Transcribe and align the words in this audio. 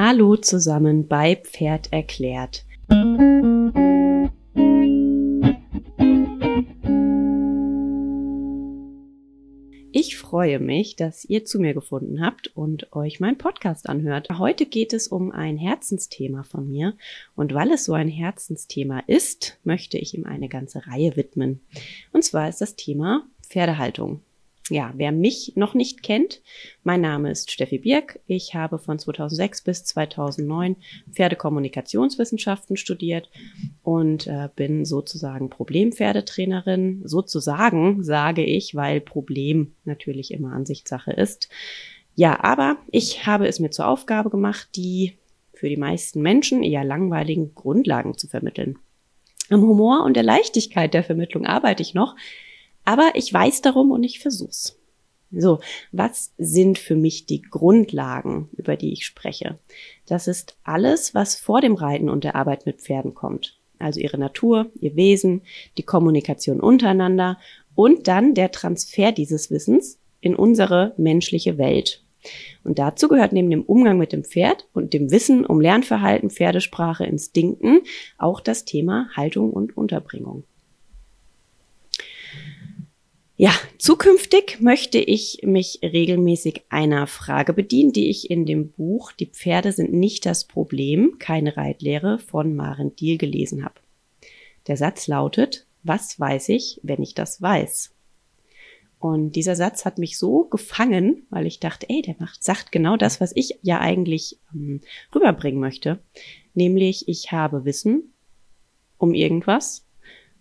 Hallo 0.00 0.36
zusammen 0.36 1.08
bei 1.08 1.34
Pferd 1.34 1.92
erklärt. 1.92 2.64
Ich 9.90 10.16
freue 10.16 10.60
mich, 10.60 10.94
dass 10.94 11.24
ihr 11.24 11.44
zu 11.44 11.58
mir 11.58 11.74
gefunden 11.74 12.24
habt 12.24 12.46
und 12.56 12.92
euch 12.92 13.18
meinen 13.18 13.38
Podcast 13.38 13.88
anhört. 13.88 14.28
Heute 14.38 14.66
geht 14.66 14.92
es 14.92 15.08
um 15.08 15.32
ein 15.32 15.56
Herzensthema 15.56 16.44
von 16.44 16.68
mir 16.68 16.94
und 17.34 17.52
weil 17.52 17.72
es 17.72 17.84
so 17.84 17.94
ein 17.94 18.06
Herzensthema 18.06 19.00
ist, 19.08 19.58
möchte 19.64 19.98
ich 19.98 20.14
ihm 20.14 20.26
eine 20.26 20.48
ganze 20.48 20.86
Reihe 20.86 21.16
widmen. 21.16 21.60
Und 22.12 22.22
zwar 22.22 22.48
ist 22.48 22.60
das 22.60 22.76
Thema 22.76 23.26
Pferdehaltung 23.42 24.20
ja, 24.70 24.92
wer 24.96 25.12
mich 25.12 25.52
noch 25.56 25.74
nicht 25.74 26.02
kennt, 26.02 26.40
mein 26.82 27.00
Name 27.00 27.30
ist 27.30 27.50
Steffi 27.50 27.78
Birk. 27.78 28.20
Ich 28.26 28.54
habe 28.54 28.78
von 28.78 28.98
2006 28.98 29.62
bis 29.62 29.84
2009 29.84 30.76
Pferdekommunikationswissenschaften 31.12 32.76
studiert 32.76 33.30
und 33.82 34.26
äh, 34.26 34.48
bin 34.54 34.84
sozusagen 34.84 35.48
Problempferdetrainerin. 35.48 37.02
Sozusagen 37.04 38.02
sage 38.02 38.44
ich, 38.44 38.74
weil 38.74 39.00
Problem 39.00 39.72
natürlich 39.84 40.32
immer 40.32 40.52
Ansichtssache 40.52 41.12
ist. 41.12 41.48
Ja, 42.14 42.42
aber 42.42 42.76
ich 42.90 43.26
habe 43.26 43.46
es 43.46 43.60
mir 43.60 43.70
zur 43.70 43.86
Aufgabe 43.86 44.28
gemacht, 44.28 44.68
die 44.74 45.14
für 45.54 45.68
die 45.68 45.76
meisten 45.76 46.20
Menschen 46.20 46.62
eher 46.62 46.84
langweiligen 46.84 47.54
Grundlagen 47.54 48.16
zu 48.16 48.28
vermitteln. 48.28 48.78
Am 49.50 49.62
Humor 49.62 50.04
und 50.04 50.14
der 50.14 50.22
Leichtigkeit 50.22 50.94
der 50.94 51.04
Vermittlung 51.04 51.46
arbeite 51.46 51.82
ich 51.82 51.94
noch, 51.94 52.16
aber 52.88 53.10
ich 53.16 53.30
weiß 53.30 53.60
darum 53.60 53.90
und 53.90 54.02
ich 54.02 54.18
versuch's. 54.18 54.78
So, 55.30 55.60
was 55.92 56.32
sind 56.38 56.78
für 56.78 56.96
mich 56.96 57.26
die 57.26 57.42
Grundlagen, 57.42 58.48
über 58.56 58.76
die 58.76 58.94
ich 58.94 59.04
spreche? 59.04 59.58
Das 60.06 60.26
ist 60.26 60.56
alles, 60.64 61.14
was 61.14 61.34
vor 61.34 61.60
dem 61.60 61.74
Reiten 61.74 62.08
und 62.08 62.24
der 62.24 62.34
Arbeit 62.34 62.64
mit 62.64 62.80
Pferden 62.80 63.12
kommt. 63.12 63.58
Also 63.78 64.00
ihre 64.00 64.16
Natur, 64.16 64.70
ihr 64.80 64.96
Wesen, 64.96 65.42
die 65.76 65.82
Kommunikation 65.82 66.60
untereinander 66.60 67.36
und 67.74 68.08
dann 68.08 68.32
der 68.32 68.52
Transfer 68.52 69.12
dieses 69.12 69.50
Wissens 69.50 69.98
in 70.22 70.34
unsere 70.34 70.94
menschliche 70.96 71.58
Welt. 71.58 72.02
Und 72.64 72.78
dazu 72.78 73.08
gehört 73.08 73.34
neben 73.34 73.50
dem 73.50 73.64
Umgang 73.64 73.98
mit 73.98 74.14
dem 74.14 74.24
Pferd 74.24 74.66
und 74.72 74.94
dem 74.94 75.10
Wissen 75.10 75.44
um 75.44 75.60
Lernverhalten, 75.60 76.30
Pferdesprache, 76.30 77.04
Instinkten 77.04 77.82
auch 78.16 78.40
das 78.40 78.64
Thema 78.64 79.10
Haltung 79.14 79.52
und 79.52 79.76
Unterbringung. 79.76 80.44
Ja, 83.40 83.52
zukünftig 83.78 84.60
möchte 84.60 84.98
ich 84.98 85.42
mich 85.44 85.78
regelmäßig 85.80 86.64
einer 86.70 87.06
Frage 87.06 87.52
bedienen, 87.52 87.92
die 87.92 88.10
ich 88.10 88.32
in 88.32 88.46
dem 88.46 88.72
Buch 88.72 89.12
Die 89.12 89.26
Pferde 89.26 89.70
sind 89.70 89.92
nicht 89.92 90.26
das 90.26 90.44
Problem, 90.44 91.20
keine 91.20 91.56
Reitlehre 91.56 92.18
von 92.18 92.56
Maren 92.56 92.96
Diel 92.96 93.16
gelesen 93.16 93.64
habe. 93.64 93.76
Der 94.66 94.76
Satz 94.76 95.06
lautet, 95.06 95.66
was 95.84 96.18
weiß 96.18 96.48
ich, 96.48 96.80
wenn 96.82 97.00
ich 97.00 97.14
das 97.14 97.40
weiß? 97.40 97.94
Und 98.98 99.36
dieser 99.36 99.54
Satz 99.54 99.84
hat 99.84 99.98
mich 99.98 100.18
so 100.18 100.46
gefangen, 100.46 101.24
weil 101.30 101.46
ich 101.46 101.60
dachte, 101.60 101.86
ey, 101.88 102.02
der 102.02 102.16
macht, 102.18 102.42
sagt 102.42 102.72
genau 102.72 102.96
das, 102.96 103.20
was 103.20 103.30
ich 103.36 103.60
ja 103.62 103.78
eigentlich 103.78 104.40
ähm, 104.52 104.80
rüberbringen 105.14 105.60
möchte. 105.60 106.00
Nämlich, 106.54 107.06
ich 107.06 107.30
habe 107.30 107.64
Wissen 107.64 108.12
um 108.96 109.14
irgendwas 109.14 109.87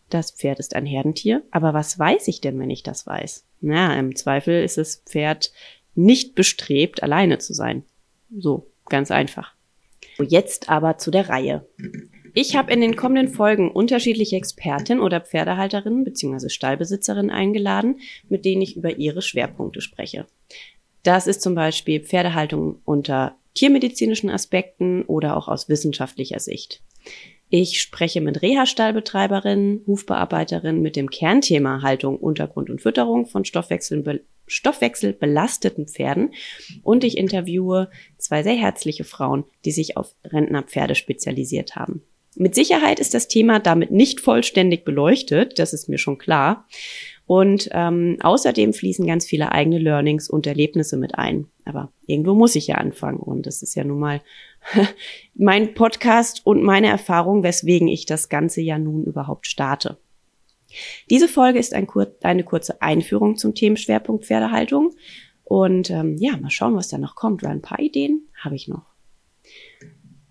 das 0.10 0.32
Pferd 0.32 0.60
ist 0.60 0.76
ein 0.76 0.86
Herdentier, 0.86 1.44
aber 1.52 1.74
was 1.74 1.98
weiß 2.00 2.28
ich 2.28 2.42
denn, 2.42 2.60
wenn 2.60 2.70
ich 2.70 2.84
das 2.84 3.06
weiß? 3.06 3.46
Na, 3.62 3.98
im 3.98 4.16
Zweifel 4.16 4.64
ist 4.64 4.78
das 4.78 5.04
Pferd 5.06 5.52
nicht 5.96 6.36
bestrebt, 6.36 7.04
alleine 7.04 7.40
zu 7.40 7.54
sein. 7.54 7.84
So, 8.36 8.72
ganz 8.88 9.12
einfach. 9.12 9.54
Jetzt 10.20 10.70
aber 10.70 10.98
zu 10.98 11.12
der 11.12 11.30
Reihe. 11.30 11.68
Ich 12.34 12.56
habe 12.56 12.72
in 12.72 12.82
den 12.82 12.96
kommenden 12.96 13.34
Folgen 13.34 13.72
unterschiedliche 13.72 14.36
Expertinnen 14.36 15.02
oder 15.02 15.22
Pferdehalterinnen 15.22 16.04
bzw. 16.04 16.50
Stallbesitzerinnen 16.50 17.32
eingeladen, 17.32 18.00
mit 18.30 18.46
denen 18.46 18.62
ich 18.62 18.78
über 18.78 18.98
ihre 18.98 19.22
Schwerpunkte 19.22 19.82
spreche. 19.82 20.28
Das 21.04 21.26
ist 21.26 21.42
zum 21.42 21.56
Beispiel 21.56 22.00
Pferdehaltung 22.02 22.82
unter 22.86 23.38
tiermedizinischen 23.56 24.30
Aspekten 24.30 25.04
oder 25.04 25.36
auch 25.36 25.48
aus 25.48 25.68
wissenschaftlicher 25.68 26.40
Sicht. 26.40 26.82
Ich 27.50 27.82
spreche 27.82 28.20
mit 28.20 28.42
Reha-Stallbetreiberinnen, 28.42 29.84
Hufbearbeiterinnen 29.88 30.82
mit 30.82 30.96
dem 30.98 31.10
Kernthema 31.10 31.82
Haltung, 31.82 32.18
Untergrund 32.18 32.70
und 32.70 32.82
Fütterung 32.82 33.26
von 33.26 33.46
Stoffwechsel, 33.46 34.26
stoffwechselbelasteten 34.48 35.88
Pferden 35.88 36.34
und 36.84 37.04
ich 37.04 37.18
interviewe 37.18 37.90
zwei 38.18 38.44
sehr 38.44 38.56
herzliche 38.56 39.06
Frauen, 39.06 39.46
die 39.64 39.72
sich 39.72 39.96
auf 39.96 40.14
Rentnerpferde 40.26 40.96
spezialisiert 40.96 41.76
haben. 41.76 42.04
Mit 42.36 42.54
Sicherheit 42.54 43.00
ist 43.00 43.14
das 43.14 43.28
Thema 43.28 43.60
damit 43.60 43.92
nicht 43.92 44.20
vollständig 44.20 44.86
beleuchtet, 44.86 45.58
das 45.58 45.74
ist 45.74 45.90
mir 45.90 45.98
schon 45.98 46.18
klar. 46.18 46.68
Und 47.28 47.70
ähm, 47.74 48.18
außerdem 48.22 48.74
fließen 48.74 49.06
ganz 49.06 49.26
viele 49.26 49.52
eigene 49.52 49.80
Learnings 49.80 50.30
und 50.30 50.48
Erlebnisse 50.48 50.96
mit 50.96 51.16
ein. 51.16 51.48
Aber 51.66 51.92
irgendwo 52.06 52.34
muss 52.34 52.56
ich 52.56 52.68
ja 52.68 52.76
anfangen. 52.76 53.20
Und 53.20 53.46
das 53.46 53.62
ist 53.62 53.76
ja 53.76 53.84
nun 53.84 54.00
mal 54.00 54.22
mein 55.36 55.74
Podcast 55.74 56.46
und 56.46 56.64
meine 56.64 56.88
Erfahrung, 56.88 57.44
weswegen 57.44 57.90
ich 57.90 58.06
das 58.06 58.30
Ganze 58.30 58.62
ja 58.62 58.80
nun 58.80 59.04
überhaupt 59.04 59.46
starte. 59.46 59.98
Diese 61.10 61.28
Folge 61.28 61.60
ist 61.60 61.74
ein 61.74 61.86
kur 61.86 62.08
eine 62.24 62.44
kurze 62.46 62.82
Einführung 62.82 63.38
zum 63.38 63.54
Themenschwerpunkt 63.54 64.26
Pferdehaltung. 64.26 64.96
Und 65.44 65.90
ähm, 65.90 66.16
ja, 66.18 66.38
mal 66.38 66.50
schauen, 66.50 66.76
was 66.76 66.88
da 66.88 66.98
noch 66.98 67.16
kommt, 67.16 67.44
weil 67.44 67.52
ein 67.52 67.62
paar 67.62 67.80
Ideen 67.80 68.28
habe 68.42 68.56
ich 68.56 68.70
noch. 68.70 68.86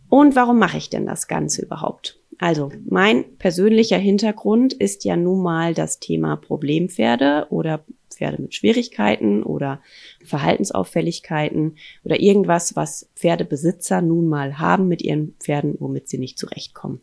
Und 0.08 0.34
warum 0.34 0.58
mache 0.58 0.78
ich 0.78 0.88
denn 0.88 1.04
das 1.04 1.28
Ganze 1.28 1.62
überhaupt? 1.62 2.20
Also, 2.38 2.70
mein 2.88 3.36
persönlicher 3.38 3.98
Hintergrund 3.98 4.72
ist 4.72 5.04
ja 5.04 5.16
nun 5.16 5.42
mal 5.42 5.74
das 5.74 6.00
Thema 6.00 6.36
Problempferde 6.36 7.47
oder 7.50 7.84
Pferde 8.10 8.42
mit 8.42 8.54
Schwierigkeiten 8.54 9.42
oder 9.42 9.80
Verhaltensauffälligkeiten 10.24 11.76
oder 12.04 12.20
irgendwas, 12.20 12.76
was 12.76 13.10
Pferdebesitzer 13.14 14.02
nun 14.02 14.28
mal 14.28 14.58
haben 14.58 14.88
mit 14.88 15.02
ihren 15.02 15.34
Pferden, 15.38 15.76
womit 15.78 16.08
sie 16.08 16.19
nicht 16.19 16.38
zurechtkommen. 16.38 17.00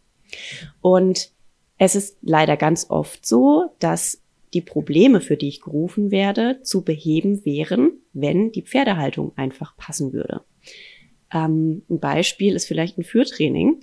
Und 0.81 1.31
es 1.77 1.95
ist 1.95 2.17
leider 2.21 2.57
ganz 2.57 2.89
oft 2.89 3.25
so, 3.25 3.71
dass 3.79 4.21
die 4.53 4.61
Probleme, 4.61 5.19
für 5.19 5.37
die 5.37 5.47
ich 5.47 5.61
gerufen 5.61 6.11
werde, 6.11 6.61
zu 6.61 6.83
beheben 6.83 7.43
wären, 7.45 7.93
wenn 8.13 8.51
die 8.51 8.61
Pferdehaltung 8.61 9.33
einfach 9.35 9.75
passen 9.77 10.13
würde. 10.13 10.41
Ähm, 11.33 11.83
ein 11.89 11.99
Beispiel 11.99 12.55
ist 12.55 12.65
vielleicht 12.65 12.97
ein 12.97 13.03
Führtraining 13.03 13.81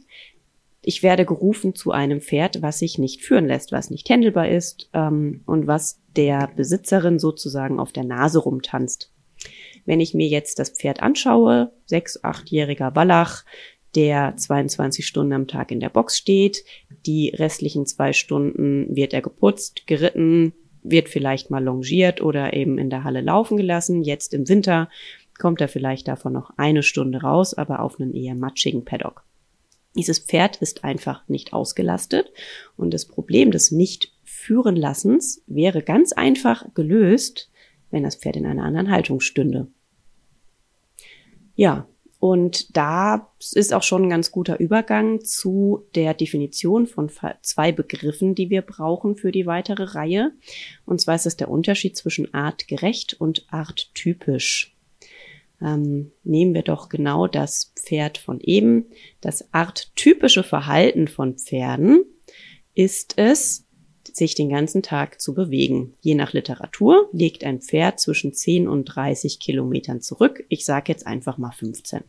ich 0.83 1.03
werde 1.03 1.27
gerufen 1.27 1.75
zu 1.75 1.93
einem 1.93 2.21
Pferd, 2.21 2.63
was 2.63 2.79
sich 2.79 2.99
nicht 2.99 3.23
führen 3.23 3.47
lässt, 3.47 3.73
was 3.73 3.91
nicht 3.91 4.09
händelbar 4.09 4.49
ist 4.49 4.89
ähm, 4.95 5.43
und 5.47 5.67
was 5.67 6.01
der 6.17 6.51
Besitzerin 6.57 7.19
sozusagen 7.19 7.79
auf 7.79 7.93
der 7.93 8.05
Nase 8.05 8.39
rumtanzt. 8.39 9.13
Wenn 9.85 10.01
ich 10.01 10.15
mir 10.15 10.29
jetzt 10.29 10.59
das 10.59 10.71
Pferd 10.71 11.03
anschaue, 11.03 11.73
sechs, 11.87 12.23
achtjähriger 12.23 12.95
Wallach, 12.95 13.45
der 13.95 14.37
22 14.37 15.07
Stunden 15.07 15.33
am 15.33 15.49
Tag 15.49 15.71
in 15.71 15.81
der 15.81 15.89
Box 15.89 16.17
steht, 16.17 16.65
die 17.07 17.31
restlichen 17.31 17.87
zwei 17.87 18.13
Stunden 18.13 18.95
wird 18.95 19.13
er 19.13 19.23
geputzt, 19.23 19.87
geritten, 19.87 20.53
wird 20.83 21.09
vielleicht 21.09 21.51
mal 21.51 21.63
longiert 21.63 22.23
oder 22.23 22.55
eben 22.55 22.79
in 22.79 22.89
der 22.89 23.05
Halle 23.05 23.21
laufen 23.21 23.57
gelassen. 23.57 24.03
Jetzt 24.03 24.33
im 24.33 24.49
Winter 24.49 24.89
kommt 25.39 25.61
er 25.61 25.69
vielleicht 25.69 26.09
davon 26.09 26.33
noch 26.33 26.53
eine 26.57 26.83
Stunde 26.83 27.23
raus, 27.23 27.55
aber 27.55 27.81
auf 27.81 27.99
einen 27.99 28.15
eher 28.15 28.35
matschigen 28.35 28.85
Paddock. 28.85 29.25
Dieses 29.97 30.21
Pferd 30.21 30.57
ist 30.59 30.85
einfach 30.85 31.27
nicht 31.29 31.53
ausgelastet 31.53 32.33
und 32.77 32.95
das 32.95 33.07
Problem 33.07 33.51
des 33.51 33.73
nicht 33.73 34.13
führen 34.23 34.77
Lassens 34.77 35.43
wäre 35.47 35.83
ganz 35.83 36.13
einfach 36.13 36.73
gelöst, 36.75 37.51
wenn 37.91 38.05
das 38.05 38.17
Pferd 38.17 38.37
in 38.37 38.47
einer 38.47 38.65
anderen 38.65 38.91
Haltung 38.91 39.21
stünde. 39.21 39.67
Ja, 41.57 41.89
und 42.21 42.77
da 42.77 43.33
ist 43.55 43.73
auch 43.73 43.83
schon 43.83 44.05
ein 44.05 44.11
ganz 44.11 44.31
guter 44.31 44.61
Übergang 44.61 45.25
zu 45.25 45.87
der 45.95 46.13
Definition 46.13 46.87
von 46.87 47.11
zwei 47.43 47.73
Begriffen, 47.73 48.35
die 48.35 48.51
wir 48.51 48.61
brauchen 48.61 49.17
für 49.17 49.33
die 49.33 49.47
weitere 49.47 49.85
Reihe. 49.85 50.33
Und 50.85 51.01
zwar 51.01 51.15
ist 51.15 51.27
es 51.27 51.39
der 51.39 51.51
Unterschied 51.51 51.97
zwischen 51.97 52.33
artgerecht 52.35 53.15
und 53.15 53.47
arttypisch 53.51 54.77
ähm, 55.63 56.13
nehmen 56.25 56.55
wir 56.55 56.63
doch 56.63 56.89
genau 56.89 57.27
das 57.27 57.73
Pferd 57.77 58.19
von 58.19 58.41
eben. 58.41 58.87
Das 59.21 59.53
arttypische 59.53 60.43
Verhalten 60.43 61.09
von 61.09 61.37
Pferden 61.37 62.05
ist 62.75 63.15
es, 63.17 63.67
sich 64.13 64.35
den 64.35 64.49
ganzen 64.49 64.83
Tag 64.83 65.21
zu 65.21 65.35
bewegen. 65.35 65.95
Je 66.01 66.15
nach 66.15 66.33
Literatur 66.33 67.09
legt 67.13 67.45
ein 67.45 67.61
Pferd 67.61 68.01
zwischen 68.01 68.33
10 68.33 68.69
und 68.69 68.87
30 68.87 69.39
Kilometern 69.39 70.01
zurück. 70.01 70.45
Ich 70.49 70.65
sage 70.65 70.93
jetzt 70.93 71.07
einfach 71.07 71.39
mal 71.39 71.53
15. 71.53 72.03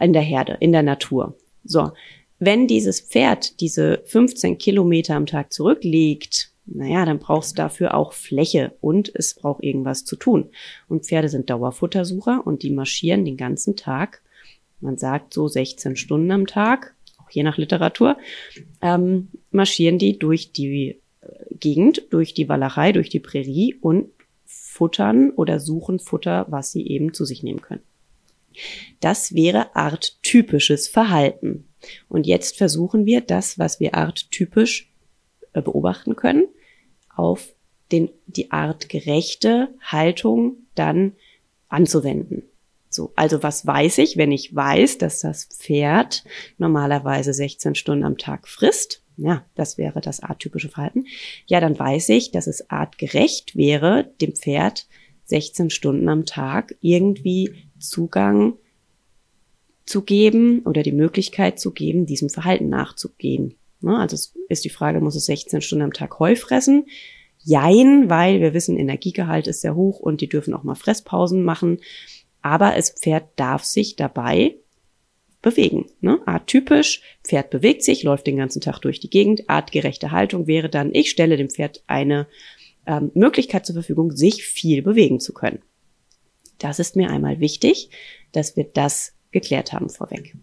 In 0.00 0.12
der 0.12 0.22
Herde, 0.22 0.56
in 0.60 0.72
der 0.72 0.82
Natur. 0.82 1.36
So, 1.64 1.92
wenn 2.38 2.66
dieses 2.66 3.00
Pferd 3.00 3.60
diese 3.60 4.02
15 4.06 4.58
Kilometer 4.58 5.14
am 5.14 5.26
Tag 5.26 5.52
zurücklegt, 5.52 6.51
naja, 6.64 7.04
dann 7.04 7.18
brauchst 7.18 7.52
du 7.52 7.56
dafür 7.56 7.94
auch 7.94 8.12
Fläche 8.12 8.72
und 8.80 9.10
es 9.14 9.34
braucht 9.34 9.62
irgendwas 9.62 10.04
zu 10.04 10.16
tun. 10.16 10.50
Und 10.88 11.06
Pferde 11.06 11.28
sind 11.28 11.50
Dauerfuttersucher 11.50 12.46
und 12.46 12.62
die 12.62 12.70
marschieren 12.70 13.24
den 13.24 13.36
ganzen 13.36 13.76
Tag 13.76 14.22
man 14.82 14.98
sagt 14.98 15.32
so 15.32 15.48
16 15.48 15.96
Stunden 15.96 16.30
am 16.32 16.46
Tag, 16.46 16.94
auch 17.18 17.30
je 17.30 17.42
nach 17.42 17.56
Literatur, 17.56 18.18
ähm, 18.82 19.28
marschieren 19.50 19.98
die 19.98 20.18
durch 20.18 20.52
die 20.52 21.00
äh, 21.20 21.54
Gegend, 21.54 22.02
durch 22.10 22.34
die 22.34 22.48
Walachei, 22.48 22.92
durch 22.92 23.08
die 23.08 23.20
Prärie 23.20 23.76
und 23.80 24.08
futtern 24.44 25.30
oder 25.30 25.60
suchen 25.60 26.00
Futter, 26.00 26.46
was 26.48 26.72
sie 26.72 26.86
eben 26.86 27.14
zu 27.14 27.24
sich 27.24 27.42
nehmen 27.42 27.62
können. 27.62 27.82
Das 29.00 29.34
wäre 29.34 29.74
arttypisches 29.76 30.88
Verhalten. 30.88 31.68
Und 32.08 32.26
jetzt 32.26 32.58
versuchen 32.58 33.06
wir 33.06 33.20
das, 33.20 33.58
was 33.58 33.80
wir 33.80 33.94
arttypisch 33.94 34.91
beobachten 35.60 36.16
können, 36.16 36.48
auf 37.14 37.54
den, 37.90 38.08
die 38.26 38.50
artgerechte 38.50 39.68
Haltung 39.82 40.56
dann 40.74 41.12
anzuwenden. 41.68 42.44
So, 42.88 43.12
also 43.16 43.42
was 43.42 43.66
weiß 43.66 43.98
ich, 43.98 44.16
wenn 44.16 44.32
ich 44.32 44.54
weiß, 44.54 44.98
dass 44.98 45.20
das 45.20 45.44
Pferd 45.46 46.24
normalerweise 46.58 47.32
16 47.32 47.74
Stunden 47.74 48.04
am 48.04 48.18
Tag 48.18 48.48
frisst? 48.48 49.02
Ja, 49.16 49.44
das 49.54 49.78
wäre 49.78 50.00
das 50.00 50.22
arttypische 50.22 50.68
Verhalten. 50.68 51.06
Ja, 51.46 51.60
dann 51.60 51.78
weiß 51.78 52.10
ich, 52.10 52.30
dass 52.30 52.46
es 52.46 52.70
artgerecht 52.70 53.56
wäre, 53.56 54.10
dem 54.20 54.34
Pferd 54.34 54.86
16 55.24 55.70
Stunden 55.70 56.08
am 56.08 56.26
Tag 56.26 56.74
irgendwie 56.80 57.54
Zugang 57.78 58.54
zu 59.86 60.02
geben 60.02 60.60
oder 60.60 60.82
die 60.82 60.92
Möglichkeit 60.92 61.58
zu 61.58 61.72
geben, 61.72 62.06
diesem 62.06 62.28
Verhalten 62.28 62.68
nachzugehen. 62.68 63.54
Ne, 63.82 63.98
also 63.98 64.14
es 64.14 64.34
ist 64.48 64.64
die 64.64 64.70
Frage, 64.70 65.00
muss 65.00 65.16
es 65.16 65.26
16 65.26 65.60
Stunden 65.60 65.84
am 65.84 65.92
Tag 65.92 66.18
Heu 66.18 66.36
fressen? 66.36 66.86
Jein, 67.38 68.08
weil 68.08 68.40
wir 68.40 68.54
wissen, 68.54 68.78
Energiegehalt 68.78 69.48
ist 69.48 69.62
sehr 69.62 69.74
hoch 69.74 69.98
und 69.98 70.20
die 70.20 70.28
dürfen 70.28 70.54
auch 70.54 70.62
mal 70.62 70.76
Fresspausen 70.76 71.42
machen. 71.42 71.78
Aber 72.40 72.72
das 72.74 72.90
Pferd 72.90 73.24
darf 73.36 73.64
sich 73.64 73.96
dabei 73.96 74.56
bewegen. 75.42 75.86
Ne? 76.00 76.20
Arttypisch, 76.24 77.02
Pferd 77.24 77.50
bewegt 77.50 77.82
sich, 77.82 78.04
läuft 78.04 78.26
den 78.28 78.36
ganzen 78.36 78.60
Tag 78.60 78.78
durch 78.80 79.00
die 79.00 79.10
Gegend. 79.10 79.50
Artgerechte 79.50 80.12
Haltung 80.12 80.46
wäre 80.46 80.68
dann, 80.68 80.94
ich 80.94 81.10
stelle 81.10 81.36
dem 81.36 81.50
Pferd 81.50 81.82
eine 81.88 82.28
ähm, 82.86 83.10
Möglichkeit 83.14 83.66
zur 83.66 83.74
Verfügung, 83.74 84.12
sich 84.12 84.44
viel 84.44 84.82
bewegen 84.82 85.18
zu 85.18 85.32
können. 85.32 85.60
Das 86.58 86.78
ist 86.78 86.94
mir 86.94 87.10
einmal 87.10 87.40
wichtig, 87.40 87.90
dass 88.30 88.56
wir 88.56 88.64
das 88.64 89.14
geklärt 89.32 89.72
haben 89.72 89.88
vorweg. 89.88 90.36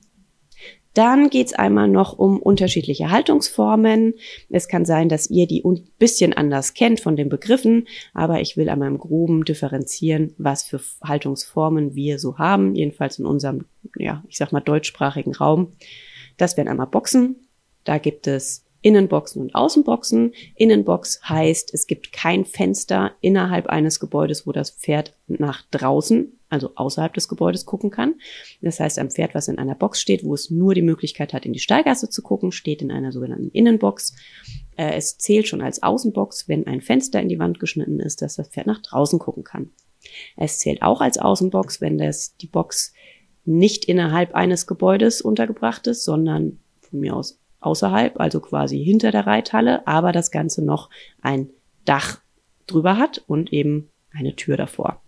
Dann 0.99 1.29
geht's 1.29 1.53
einmal 1.53 1.87
noch 1.87 2.19
um 2.19 2.41
unterschiedliche 2.41 3.09
Haltungsformen. 3.09 4.15
Es 4.49 4.67
kann 4.67 4.83
sein, 4.83 5.07
dass 5.07 5.29
ihr 5.29 5.47
die 5.47 5.63
ein 5.63 5.87
bisschen 5.97 6.33
anders 6.33 6.73
kennt 6.73 6.99
von 6.99 7.15
den 7.15 7.29
Begriffen, 7.29 7.87
aber 8.13 8.41
ich 8.41 8.57
will 8.57 8.67
einmal 8.67 8.89
im 8.89 8.97
Groben 8.97 9.45
differenzieren, 9.45 10.33
was 10.37 10.63
für 10.63 10.81
Haltungsformen 11.01 11.95
wir 11.95 12.19
so 12.19 12.37
haben, 12.37 12.75
jedenfalls 12.75 13.17
in 13.17 13.25
unserem, 13.25 13.63
ja, 13.95 14.25
ich 14.27 14.35
sag 14.35 14.51
mal, 14.51 14.59
deutschsprachigen 14.59 15.33
Raum. 15.33 15.71
Das 16.35 16.57
wären 16.57 16.67
einmal 16.67 16.87
Boxen. 16.87 17.47
Da 17.85 17.97
gibt 17.97 18.27
es 18.27 18.65
Innenboxen 18.81 19.41
und 19.41 19.55
Außenboxen. 19.55 20.33
Innenbox 20.55 21.21
heißt, 21.27 21.73
es 21.73 21.87
gibt 21.87 22.11
kein 22.11 22.45
Fenster 22.45 23.11
innerhalb 23.21 23.67
eines 23.67 23.99
Gebäudes, 23.99 24.47
wo 24.47 24.51
das 24.51 24.71
Pferd 24.71 25.15
nach 25.27 25.63
draußen, 25.71 26.39
also 26.49 26.71
außerhalb 26.75 27.13
des 27.13 27.27
Gebäudes 27.27 27.65
gucken 27.65 27.91
kann. 27.91 28.15
Das 28.61 28.79
heißt, 28.79 28.99
ein 28.99 29.11
Pferd, 29.11 29.35
was 29.35 29.47
in 29.47 29.57
einer 29.57 29.75
Box 29.75 30.01
steht, 30.01 30.23
wo 30.23 30.33
es 30.33 30.49
nur 30.49 30.73
die 30.73 30.81
Möglichkeit 30.81 31.33
hat, 31.33 31.45
in 31.45 31.53
die 31.53 31.59
Stallgasse 31.59 32.09
zu 32.09 32.21
gucken, 32.21 32.51
steht 32.51 32.81
in 32.81 32.91
einer 32.91 33.11
sogenannten 33.11 33.49
Innenbox. 33.51 34.15
Äh, 34.77 34.93
es 34.95 35.17
zählt 35.17 35.47
schon 35.47 35.61
als 35.61 35.83
Außenbox, 35.83 36.47
wenn 36.47 36.65
ein 36.67 36.81
Fenster 36.81 37.21
in 37.21 37.29
die 37.29 37.39
Wand 37.39 37.59
geschnitten 37.59 37.99
ist, 37.99 38.21
dass 38.21 38.35
das 38.35 38.49
Pferd 38.49 38.67
nach 38.67 38.81
draußen 38.81 39.19
gucken 39.19 39.43
kann. 39.43 39.71
Es 40.37 40.59
zählt 40.59 40.81
auch 40.81 41.01
als 41.01 41.17
Außenbox, 41.17 41.81
wenn 41.81 41.97
das, 41.97 42.37
die 42.37 42.47
Box 42.47 42.93
nicht 43.45 43.85
innerhalb 43.85 44.35
eines 44.35 44.67
Gebäudes 44.67 45.21
untergebracht 45.21 45.87
ist, 45.87 46.03
sondern 46.03 46.59
von 46.81 46.99
mir 46.99 47.15
aus 47.15 47.38
außerhalb, 47.59 48.19
also 48.19 48.39
quasi 48.39 48.83
hinter 48.83 49.11
der 49.11 49.27
Reithalle, 49.27 49.85
aber 49.87 50.11
das 50.11 50.31
Ganze 50.31 50.63
noch 50.63 50.89
ein 51.21 51.49
Dach 51.85 52.21
drüber 52.67 52.97
hat 52.97 53.23
und 53.27 53.51
eben 53.51 53.89
eine 54.11 54.35
Tür 54.35 54.57
davor. 54.57 55.01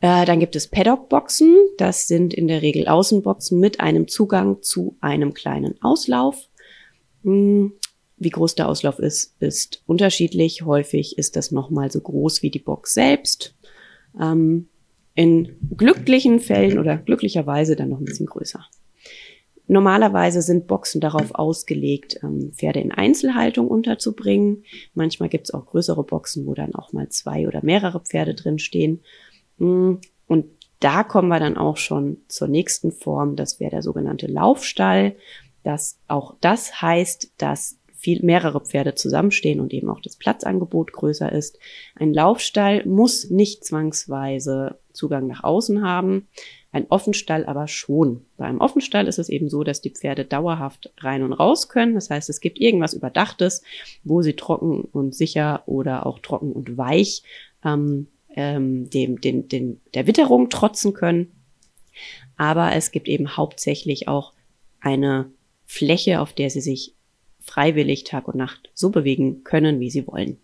Äh, 0.00 0.24
dann 0.24 0.40
gibt 0.40 0.54
es 0.54 0.68
Paddock-Boxen. 0.68 1.54
Das 1.76 2.06
sind 2.06 2.32
in 2.34 2.48
der 2.48 2.62
Regel 2.62 2.86
Außenboxen 2.86 3.58
mit 3.58 3.80
einem 3.80 4.08
Zugang 4.08 4.62
zu 4.62 4.96
einem 5.00 5.34
kleinen 5.34 5.80
Auslauf. 5.82 6.48
Hm, 7.24 7.72
wie 8.16 8.30
groß 8.30 8.54
der 8.54 8.68
Auslauf 8.68 8.98
ist, 8.98 9.34
ist 9.40 9.82
unterschiedlich. 9.86 10.64
Häufig 10.64 11.18
ist 11.18 11.36
das 11.36 11.50
nochmal 11.50 11.90
so 11.90 12.00
groß 12.00 12.42
wie 12.42 12.50
die 12.50 12.58
Box 12.58 12.94
selbst. 12.94 13.54
Ähm, 14.20 14.68
in 15.14 15.56
glücklichen 15.76 16.38
Fällen 16.38 16.78
oder 16.78 16.96
glücklicherweise 16.96 17.74
dann 17.74 17.88
noch 17.88 17.98
ein 17.98 18.04
bisschen 18.04 18.26
größer. 18.26 18.64
Normalerweise 19.70 20.40
sind 20.40 20.66
Boxen 20.66 21.00
darauf 21.00 21.34
ausgelegt, 21.34 22.18
ähm, 22.22 22.52
Pferde 22.54 22.80
in 22.80 22.90
Einzelhaltung 22.90 23.68
unterzubringen. 23.68 24.64
Manchmal 24.94 25.28
gibt 25.28 25.48
es 25.48 25.54
auch 25.54 25.66
größere 25.66 26.04
Boxen, 26.04 26.46
wo 26.46 26.54
dann 26.54 26.74
auch 26.74 26.92
mal 26.94 27.10
zwei 27.10 27.46
oder 27.46 27.62
mehrere 27.62 28.00
Pferde 28.00 28.34
drin 28.34 28.58
stehen. 28.58 29.00
Hm, 29.58 30.00
und 30.26 30.46
da 30.80 31.04
kommen 31.04 31.28
wir 31.28 31.38
dann 31.38 31.58
auch 31.58 31.76
schon 31.76 32.18
zur 32.28 32.48
nächsten 32.48 32.92
Form. 32.92 33.36
Das 33.36 33.60
wäre 33.60 33.70
der 33.70 33.82
sogenannte 33.82 34.26
Laufstall. 34.26 35.16
Das, 35.64 35.98
auch 36.08 36.34
das 36.40 36.80
heißt, 36.80 37.32
dass 37.36 37.78
viel 37.92 38.24
mehrere 38.24 38.60
Pferde 38.60 38.94
zusammenstehen 38.94 39.60
und 39.60 39.74
eben 39.74 39.90
auch 39.90 40.00
das 40.00 40.16
Platzangebot 40.16 40.92
größer 40.92 41.30
ist. 41.30 41.58
Ein 41.96 42.14
Laufstall 42.14 42.86
muss 42.86 43.28
nicht 43.28 43.64
zwangsweise 43.64 44.78
Zugang 44.98 45.26
nach 45.26 45.44
außen 45.44 45.82
haben. 45.82 46.28
Ein 46.72 46.86
Offenstall 46.90 47.46
aber 47.46 47.66
schon. 47.68 48.26
Bei 48.36 48.44
einem 48.44 48.60
Offenstall 48.60 49.06
ist 49.06 49.18
es 49.18 49.28
eben 49.28 49.48
so, 49.48 49.64
dass 49.64 49.80
die 49.80 49.90
Pferde 49.90 50.24
dauerhaft 50.24 50.92
rein 50.98 51.22
und 51.22 51.32
raus 51.32 51.68
können. 51.68 51.94
Das 51.94 52.10
heißt, 52.10 52.28
es 52.28 52.40
gibt 52.40 52.58
irgendwas 52.58 52.92
Überdachtes, 52.92 53.62
wo 54.04 54.20
sie 54.20 54.34
trocken 54.34 54.82
und 54.82 55.14
sicher 55.14 55.62
oder 55.66 56.04
auch 56.04 56.18
trocken 56.18 56.52
und 56.52 56.76
weich 56.76 57.22
ähm, 57.64 58.08
ähm, 58.34 58.90
dem, 58.90 59.20
den, 59.20 59.48
den, 59.48 59.80
der 59.94 60.06
Witterung 60.06 60.50
trotzen 60.50 60.92
können. 60.92 61.32
Aber 62.36 62.74
es 62.74 62.90
gibt 62.90 63.08
eben 63.08 63.36
hauptsächlich 63.36 64.08
auch 64.08 64.32
eine 64.80 65.30
Fläche, 65.64 66.20
auf 66.20 66.32
der 66.32 66.50
sie 66.50 66.60
sich 66.60 66.94
freiwillig 67.40 68.04
Tag 68.04 68.28
und 68.28 68.36
Nacht 68.36 68.70
so 68.74 68.90
bewegen 68.90 69.42
können, 69.42 69.80
wie 69.80 69.90
sie 69.90 70.06
wollen. 70.06 70.38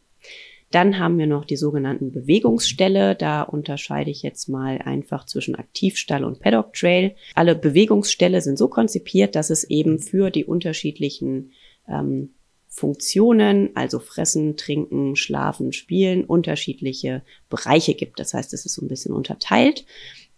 Dann 0.75 0.99
haben 0.99 1.19
wir 1.19 1.29
noch 1.29 1.45
die 1.45 1.55
sogenannten 1.55 2.11
Bewegungsställe. 2.11 3.15
Da 3.15 3.43
unterscheide 3.43 4.11
ich 4.11 4.25
jetzt 4.25 4.49
mal 4.49 4.79
einfach 4.79 5.25
zwischen 5.25 5.55
Aktivstall 5.55 6.25
und 6.25 6.41
Paddock 6.41 6.73
Trail. 6.73 7.15
Alle 7.37 7.55
Bewegungsställe 7.55 8.41
sind 8.41 8.59
so 8.59 8.67
konzipiert, 8.67 9.37
dass 9.37 9.51
es 9.51 9.63
eben 9.63 10.01
für 10.01 10.31
die 10.31 10.45
unterschiedlichen 10.45 11.53
ähm, 11.89 12.31
Funktionen, 12.67 13.71
also 13.77 14.01
fressen, 14.01 14.57
trinken, 14.57 15.15
schlafen, 15.15 15.73
spielen, 15.73 16.25
unterschiedliche 16.25 17.23
Bereiche 17.49 17.95
gibt. 17.95 18.19
Das 18.19 18.35
heißt, 18.35 18.53
es 18.53 18.67
ist 18.67 18.75
so 18.75 18.85
ein 18.85 18.89
bisschen 18.89 19.15
unterteilt. 19.15 19.85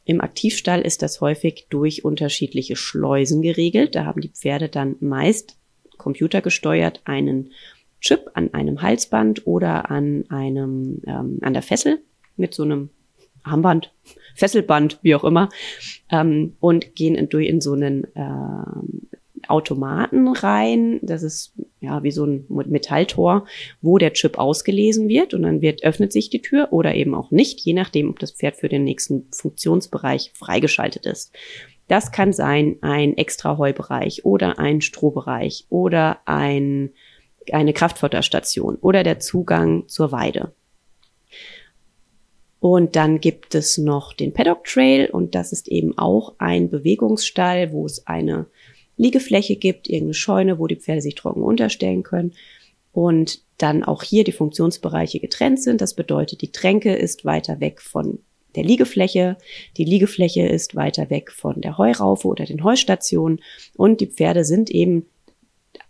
Im 0.04 0.20
Aktivstall 0.20 0.82
ist 0.82 1.00
das 1.00 1.22
häufig 1.22 1.68
durch 1.70 2.04
unterschiedliche 2.04 2.76
Schleusen 2.76 3.40
geregelt. 3.40 3.94
Da 3.94 4.04
haben 4.04 4.20
die 4.20 4.28
Pferde 4.28 4.68
dann 4.68 4.96
meist 5.00 5.56
computergesteuert 5.96 7.00
einen 7.06 7.52
Chip 8.06 8.30
an 8.34 8.54
einem 8.54 8.82
Halsband 8.82 9.46
oder 9.48 9.90
an 9.90 10.24
einem 10.28 11.02
ähm, 11.06 11.38
an 11.42 11.52
der 11.52 11.62
Fessel 11.62 11.98
mit 12.36 12.54
so 12.54 12.62
einem 12.62 12.90
Armband, 13.42 13.92
Fesselband, 14.36 15.00
wie 15.02 15.14
auch 15.14 15.24
immer, 15.24 15.48
ähm, 16.10 16.56
und 16.60 16.94
gehen 16.94 17.16
in, 17.16 17.28
durch 17.28 17.48
in 17.48 17.60
so 17.60 17.72
einen 17.72 18.06
ähm, 18.14 19.08
Automaten 19.48 20.28
rein. 20.28 21.00
Das 21.02 21.24
ist 21.24 21.54
ja 21.80 22.04
wie 22.04 22.12
so 22.12 22.24
ein 22.26 22.46
Metalltor, 22.48 23.46
wo 23.80 23.98
der 23.98 24.12
Chip 24.12 24.38
ausgelesen 24.38 25.08
wird 25.08 25.34
und 25.34 25.42
dann 25.42 25.60
wird 25.60 25.82
öffnet 25.82 26.12
sich 26.12 26.30
die 26.30 26.42
Tür 26.42 26.68
oder 26.72 26.94
eben 26.94 27.14
auch 27.14 27.32
nicht, 27.32 27.60
je 27.60 27.72
nachdem, 27.72 28.10
ob 28.10 28.20
das 28.20 28.32
Pferd 28.32 28.56
für 28.56 28.68
den 28.68 28.84
nächsten 28.84 29.26
Funktionsbereich 29.32 30.32
freigeschaltet 30.34 31.06
ist. 31.06 31.34
Das 31.88 32.12
kann 32.12 32.32
sein 32.32 32.76
ein 32.82 33.16
extra 33.16 33.58
Heubereich 33.58 34.24
oder 34.24 34.58
ein 34.58 34.80
Strohbereich 34.80 35.66
oder 35.70 36.18
ein 36.24 36.90
eine 37.52 37.72
Kraftfutterstation 37.72 38.76
oder 38.76 39.02
der 39.02 39.20
Zugang 39.20 39.88
zur 39.88 40.12
Weide. 40.12 40.52
Und 42.58 42.96
dann 42.96 43.20
gibt 43.20 43.54
es 43.54 43.78
noch 43.78 44.12
den 44.12 44.32
Paddock 44.32 44.64
Trail 44.64 45.10
und 45.10 45.34
das 45.34 45.52
ist 45.52 45.68
eben 45.68 45.96
auch 45.98 46.34
ein 46.38 46.70
Bewegungsstall, 46.70 47.72
wo 47.72 47.86
es 47.86 48.06
eine 48.06 48.46
Liegefläche 48.96 49.56
gibt, 49.56 49.88
irgendeine 49.88 50.14
Scheune, 50.14 50.58
wo 50.58 50.66
die 50.66 50.76
Pferde 50.76 51.02
sich 51.02 51.14
trocken 51.14 51.42
unterstellen 51.42 52.02
können. 52.02 52.32
Und 52.92 53.42
dann 53.58 53.84
auch 53.84 54.02
hier 54.02 54.24
die 54.24 54.32
Funktionsbereiche 54.32 55.20
getrennt 55.20 55.62
sind. 55.62 55.80
Das 55.80 55.94
bedeutet, 55.94 56.40
die 56.40 56.50
Tränke 56.50 56.94
ist 56.94 57.24
weiter 57.24 57.60
weg 57.60 57.80
von 57.80 58.18
der 58.54 58.64
Liegefläche, 58.64 59.36
die 59.76 59.84
Liegefläche 59.84 60.46
ist 60.46 60.74
weiter 60.74 61.10
weg 61.10 61.30
von 61.30 61.60
der 61.60 61.76
Heuraufe 61.76 62.26
oder 62.26 62.46
den 62.46 62.64
Heustationen 62.64 63.42
und 63.76 64.00
die 64.00 64.06
Pferde 64.06 64.44
sind 64.44 64.70
eben 64.70 65.06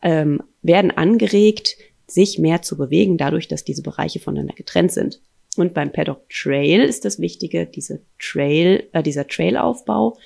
ähm, 0.02 0.42
werden 0.62 0.90
angeregt, 0.90 1.76
sich 2.06 2.38
mehr 2.38 2.62
zu 2.62 2.76
bewegen, 2.76 3.18
dadurch, 3.18 3.48
dass 3.48 3.64
diese 3.64 3.82
Bereiche 3.82 4.20
voneinander 4.20 4.54
getrennt 4.54 4.92
sind. 4.92 5.20
Und 5.56 5.74
beim 5.74 5.92
Paddock 5.92 6.28
Trail 6.28 6.82
ist 6.82 7.04
das 7.04 7.18
Wichtige, 7.18 7.66
diese 7.66 8.00
Trail, 8.18 8.88
äh, 8.92 9.02
dieser 9.02 9.26
Trailaufbau 9.26 10.16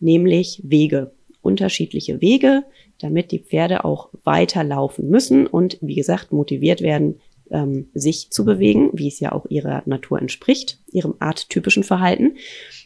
nämlich 0.00 0.60
Wege, 0.64 1.12
unterschiedliche 1.40 2.20
Wege, 2.20 2.64
damit 2.98 3.30
die 3.30 3.38
Pferde 3.38 3.84
auch 3.84 4.10
weiterlaufen 4.24 5.08
müssen 5.08 5.46
und 5.46 5.78
wie 5.80 5.94
gesagt 5.94 6.32
motiviert 6.32 6.80
werden, 6.80 7.20
ähm, 7.50 7.88
sich 7.94 8.30
zu 8.30 8.44
bewegen, 8.44 8.90
wie 8.92 9.08
es 9.08 9.20
ja 9.20 9.32
auch 9.32 9.46
ihrer 9.48 9.82
Natur 9.86 10.20
entspricht, 10.20 10.80
ihrem 10.90 11.14
arttypischen 11.20 11.84
Verhalten. 11.84 12.36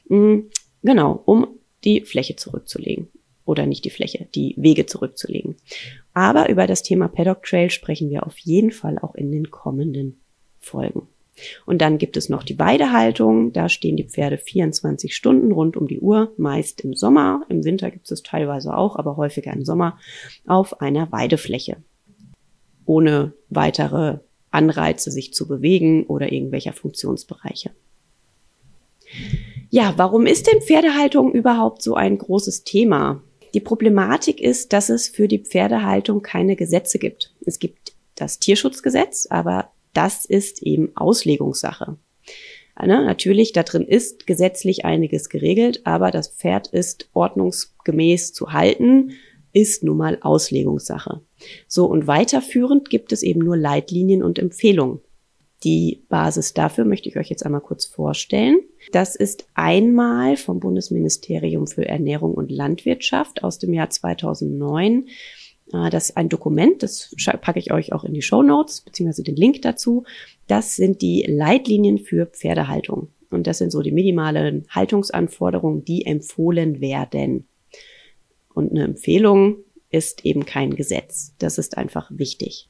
Mhm, 0.08 0.50
genau, 0.82 1.22
um 1.24 1.46
die 1.84 2.02
Fläche 2.02 2.36
zurückzulegen. 2.36 3.08
Oder 3.46 3.66
nicht 3.66 3.84
die 3.84 3.90
Fläche, 3.90 4.28
die 4.34 4.54
Wege 4.58 4.86
zurückzulegen. 4.86 5.56
Aber 6.12 6.48
über 6.48 6.66
das 6.66 6.82
Thema 6.82 7.08
Paddock 7.08 7.42
Trail 7.44 7.70
sprechen 7.70 8.10
wir 8.10 8.26
auf 8.26 8.38
jeden 8.38 8.72
Fall 8.72 8.98
auch 8.98 9.14
in 9.14 9.30
den 9.30 9.50
kommenden 9.50 10.20
Folgen. 10.58 11.08
Und 11.64 11.80
dann 11.80 11.98
gibt 11.98 12.16
es 12.16 12.28
noch 12.28 12.42
die 12.42 12.58
Weidehaltung. 12.58 13.52
Da 13.52 13.68
stehen 13.68 13.96
die 13.96 14.04
Pferde 14.04 14.38
24 14.38 15.14
Stunden 15.14 15.52
rund 15.52 15.76
um 15.76 15.88
die 15.88 16.00
Uhr, 16.00 16.32
meist 16.36 16.82
im 16.82 16.94
Sommer. 16.94 17.42
Im 17.48 17.64
Winter 17.64 17.90
gibt 17.90 18.10
es 18.10 18.22
teilweise 18.22 18.76
auch, 18.76 18.96
aber 18.96 19.16
häufiger 19.16 19.52
im 19.52 19.64
Sommer 19.64 19.98
auf 20.46 20.80
einer 20.80 21.10
Weidefläche. 21.12 21.76
Ohne 22.84 23.32
weitere 23.48 24.18
Anreize, 24.50 25.10
sich 25.10 25.32
zu 25.32 25.46
bewegen 25.46 26.04
oder 26.06 26.32
irgendwelcher 26.32 26.72
Funktionsbereiche. 26.72 27.70
Ja, 29.70 29.94
warum 29.96 30.26
ist 30.26 30.46
denn 30.48 30.60
Pferdehaltung 30.60 31.32
überhaupt 31.32 31.82
so 31.82 31.94
ein 31.94 32.18
großes 32.18 32.64
Thema? 32.64 33.22
Die 33.54 33.60
Problematik 33.60 34.40
ist, 34.40 34.72
dass 34.72 34.90
es 34.90 35.08
für 35.08 35.28
die 35.28 35.38
Pferdehaltung 35.38 36.22
keine 36.22 36.56
Gesetze 36.56 36.98
gibt. 36.98 37.34
Es 37.44 37.58
gibt 37.58 37.94
das 38.14 38.38
Tierschutzgesetz, 38.38 39.26
aber 39.28 39.70
das 39.92 40.24
ist 40.24 40.62
eben 40.62 40.96
Auslegungssache. 40.96 41.96
Ne, 42.78 43.04
natürlich, 43.04 43.52
da 43.52 43.62
drin 43.62 43.84
ist 43.84 44.26
gesetzlich 44.26 44.84
einiges 44.84 45.28
geregelt, 45.28 45.82
aber 45.84 46.10
das 46.10 46.28
Pferd 46.28 46.68
ist 46.68 47.10
ordnungsgemäß 47.12 48.32
zu 48.32 48.52
halten, 48.52 49.12
ist 49.52 49.82
nun 49.82 49.98
mal 49.98 50.18
Auslegungssache. 50.22 51.20
So, 51.66 51.86
und 51.86 52.06
weiterführend 52.06 52.88
gibt 52.88 53.12
es 53.12 53.22
eben 53.22 53.40
nur 53.40 53.56
Leitlinien 53.56 54.22
und 54.22 54.38
Empfehlungen. 54.38 55.00
Die 55.62 56.02
Basis 56.08 56.54
dafür 56.54 56.84
möchte 56.84 57.08
ich 57.08 57.18
euch 57.18 57.28
jetzt 57.28 57.44
einmal 57.44 57.60
kurz 57.60 57.84
vorstellen. 57.84 58.60
Das 58.92 59.14
ist 59.14 59.46
einmal 59.54 60.36
vom 60.36 60.58
Bundesministerium 60.58 61.66
für 61.66 61.86
Ernährung 61.86 62.34
und 62.34 62.50
Landwirtschaft 62.50 63.44
aus 63.44 63.58
dem 63.58 63.74
Jahr 63.74 63.90
2009. 63.90 65.06
Äh, 65.72 65.90
das 65.90 66.10
ist 66.10 66.16
ein 66.16 66.30
Dokument, 66.30 66.82
das 66.82 67.14
packe 67.42 67.58
ich 67.58 67.72
euch 67.72 67.92
auch 67.92 68.04
in 68.04 68.14
die 68.14 68.22
Show 68.22 68.42
Notes, 68.42 68.80
beziehungsweise 68.80 69.22
den 69.22 69.36
Link 69.36 69.60
dazu. 69.62 70.04
Das 70.46 70.76
sind 70.76 71.02
die 71.02 71.24
Leitlinien 71.28 71.98
für 71.98 72.26
Pferdehaltung. 72.26 73.08
Und 73.30 73.46
das 73.46 73.58
sind 73.58 73.70
so 73.70 73.82
die 73.82 73.92
minimalen 73.92 74.66
Haltungsanforderungen, 74.70 75.84
die 75.84 76.06
empfohlen 76.06 76.80
werden. 76.80 77.46
Und 78.54 78.70
eine 78.70 78.84
Empfehlung 78.84 79.58
ist 79.90 80.24
eben 80.24 80.46
kein 80.46 80.74
Gesetz. 80.74 81.34
Das 81.38 81.58
ist 81.58 81.76
einfach 81.76 82.10
wichtig. 82.12 82.69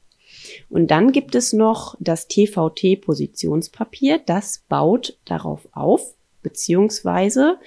Und 0.69 0.90
dann 0.90 1.12
gibt 1.12 1.35
es 1.35 1.52
noch 1.52 1.97
das 2.00 2.28
TVT-Positionspapier. 2.28 4.21
Das 4.25 4.64
baut 4.69 5.19
darauf 5.25 5.69
auf, 5.73 6.14
beziehungsweise 6.42 7.59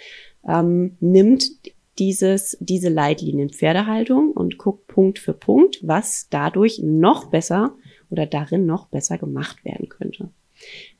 ähm, 0.47 0.97
nimmt 0.99 1.51
dieses, 1.99 2.57
diese 2.59 2.89
Leitlinien 2.89 3.49
Pferdehaltung 3.49 4.31
und 4.31 4.57
guckt 4.57 4.87
Punkt 4.87 5.19
für 5.19 5.33
Punkt, 5.33 5.79
was 5.83 6.27
dadurch 6.29 6.79
noch 6.83 7.25
besser 7.25 7.75
oder 8.09 8.25
darin 8.25 8.65
noch 8.65 8.87
besser 8.87 9.17
gemacht 9.17 9.63
werden 9.63 9.89
könnte. 9.89 10.29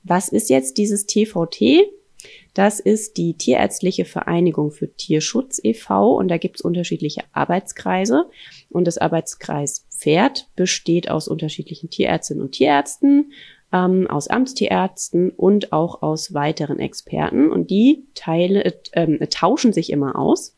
Was 0.03 0.29
ist 0.29 0.49
jetzt 0.49 0.77
dieses 0.77 1.05
TVT? 1.05 1.87
Das 2.53 2.79
ist 2.79 3.17
die 3.17 3.35
Tierärztliche 3.35 4.05
Vereinigung 4.05 4.71
für 4.71 4.93
Tierschutz 4.93 5.59
e.V. 5.63 6.15
und 6.15 6.27
da 6.27 6.37
gibt 6.37 6.57
es 6.57 6.61
unterschiedliche 6.61 7.23
Arbeitskreise. 7.31 8.29
Und 8.69 8.85
das 8.85 8.97
Arbeitskreis 8.97 9.87
Pferd 9.89 10.49
besteht 10.55 11.09
aus 11.09 11.27
unterschiedlichen 11.27 11.89
Tierärztinnen 11.89 12.43
und 12.43 12.51
Tierärzten, 12.51 13.31
ähm, 13.71 14.07
aus 14.07 14.27
Amtstierärzten 14.27 15.31
und 15.31 15.73
auch 15.73 16.01
aus 16.01 16.33
weiteren 16.33 16.79
Experten. 16.79 17.51
Und 17.51 17.71
die 17.71 18.05
Teile 18.13 18.63
äh, 18.91 19.27
tauschen 19.27 19.73
sich 19.73 19.91
immer 19.91 20.17
aus 20.17 20.55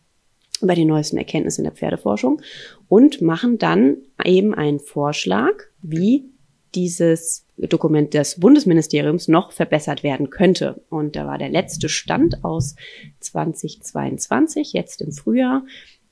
über 0.62 0.76
die 0.76 0.86
neuesten 0.86 1.18
Erkenntnisse 1.18 1.62
in 1.62 1.66
der 1.66 1.74
Pferdeforschung 1.74 2.42
und 2.88 3.22
machen 3.22 3.58
dann 3.58 3.98
eben 4.24 4.54
einen 4.54 4.80
Vorschlag, 4.80 5.54
wie 5.82 6.30
dieses 6.76 7.45
Dokument 7.58 8.14
des 8.14 8.40
Bundesministeriums 8.40 9.28
noch 9.28 9.52
verbessert 9.52 10.04
werden 10.04 10.30
könnte. 10.30 10.84
Und 10.90 11.16
da 11.16 11.26
war 11.26 11.38
der 11.38 11.50
letzte 11.50 11.90
Stand 11.90 12.44
aus 12.44 12.76
2022, 13.22 14.74
jetzt 14.74 15.02
im 15.02 15.12
Frühjahr. 15.12 15.66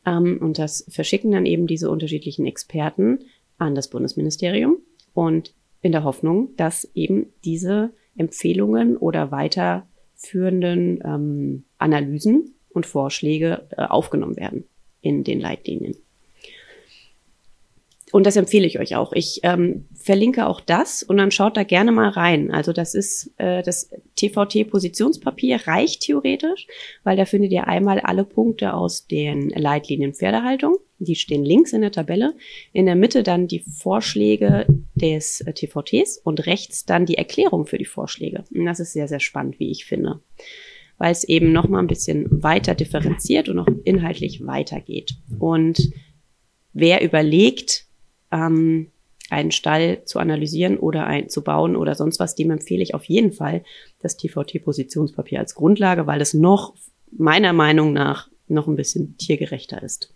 Ähm, 0.06 0.40
und 0.42 0.58
das 0.58 0.86
verschicken 0.90 1.32
dann 1.32 1.46
eben 1.46 1.68
diese 1.68 1.90
unterschiedlichen 1.90 2.46
Experten 2.46 3.20
an 3.58 3.76
das 3.76 3.90
Bundesministerium 3.90 4.78
und 5.14 5.54
in 5.82 5.92
der 5.92 6.04
Hoffnung, 6.04 6.56
dass 6.56 6.90
eben 6.96 7.28
diese 7.44 7.92
Empfehlungen 8.16 8.98
oder 8.98 9.32
weiterführenden 9.32 11.04
ähm, 11.04 11.64
Analysen 11.78 12.56
und 12.70 12.86
Vorschläge 12.86 13.68
äh, 13.72 13.84
aufgenommen 13.84 14.38
werden 14.38 14.66
in 15.02 15.24
den 15.24 15.40
Leitlinien. 15.40 15.96
Und 18.14 18.28
das 18.28 18.36
empfehle 18.36 18.68
ich 18.68 18.80
euch 18.80 18.96
auch. 18.96 19.12
Ich 19.14 19.40
ähm, 19.42 19.88
verlinke 19.96 20.46
auch 20.46 20.62
das 20.62 21.02
und 21.02 21.18
dann 21.18 21.32
schaut 21.32 21.58
da 21.58 21.64
gerne 21.64 21.92
mal 21.92 22.10
rein. 22.10 22.52
Also 22.52 22.72
das 22.72 22.94
ist 22.94 23.34
äh, 23.38 23.64
das 23.64 23.90
TVT-Positionspapier 24.18 25.66
reicht 25.66 26.04
theoretisch, 26.04 26.68
weil 27.04 27.18
da 27.18 27.26
findet 27.26 27.52
ihr 27.52 27.68
einmal 27.68 28.00
alle 28.00 28.24
Punkte 28.24 28.76
aus 28.76 29.08
den 29.08 29.50
Leitlinien 29.50 30.14
Pferdehaltung. 30.14 30.78
Die 31.00 31.16
stehen 31.16 31.44
links 31.44 31.74
in 31.74 31.82
der 31.82 31.92
Tabelle. 31.92 32.36
In 32.72 32.86
der 32.86 32.96
Mitte 32.96 33.24
dann 33.24 33.48
die 33.48 33.62
Vorschläge 33.62 34.68
des 34.94 35.42
äh, 35.42 35.52
TVTs 35.52 36.20
und 36.20 36.46
rechts 36.46 36.86
dann 36.86 37.08
die 37.08 37.18
Erklärung 37.18 37.66
für 37.66 37.80
die 37.80 37.86
Vorschläge. 37.86 38.44
Und 38.54 38.66
das 38.68 38.80
ist 38.80 38.94
sehr, 38.94 39.08
sehr 39.08 39.22
spannend, 39.22 39.60
wie 39.60 39.72
ich 39.72 39.86
finde 39.86 40.22
weil 41.00 41.12
es 41.12 41.24
eben 41.24 41.52
noch 41.52 41.68
mal 41.68 41.80
ein 41.80 41.88
bisschen 41.88 42.44
weiter 42.44 42.76
differenziert 42.76 43.50
und 43.50 43.58
auch 43.58 43.68
inhaltlich 43.84 44.46
weitergeht. 44.46 45.16
Und 45.40 45.92
wer 46.72 47.04
überlegt, 47.04 47.88
ähm, 48.34 48.88
einen 49.30 49.52
Stall 49.52 50.04
zu 50.06 50.20
analysieren 50.20 50.78
oder 50.78 51.08
ein, 51.08 51.30
zu 51.30 51.44
bauen 51.44 51.76
oder 51.76 51.96
sonst 51.96 52.20
was, 52.20 52.36
dem 52.36 52.52
empfehle 52.52 52.84
ich 52.84 52.94
auf 52.94 53.06
jeden 53.06 53.32
Fall 53.32 53.64
das 54.02 54.18
TVT-Positionspapier 54.18 55.40
als 55.40 55.56
Grundlage, 55.56 56.06
weil 56.08 56.22
es 56.22 56.34
noch 56.34 56.74
meiner 57.12 57.54
Meinung 57.54 57.94
nach 57.94 58.30
noch 58.48 58.68
ein 58.68 58.76
bisschen 58.76 59.18
tiergerechter 59.18 59.82
ist. 59.82 60.14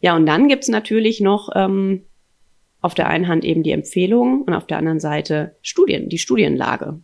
Ja, 0.00 0.14
und 0.16 0.26
dann 0.26 0.48
gibt's 0.48 0.68
natürlich 0.68 1.20
noch 1.20 1.48
ähm, 1.54 2.02
auf 2.80 2.94
der 2.94 3.08
einen 3.08 3.28
Hand 3.28 3.44
eben 3.44 3.62
die 3.62 3.70
Empfehlungen 3.70 4.42
und 4.42 4.52
auf 4.54 4.66
der 4.66 4.78
anderen 4.78 5.00
Seite 5.00 5.56
Studien, 5.62 6.08
die 6.08 6.18
Studienlage. 6.18 7.00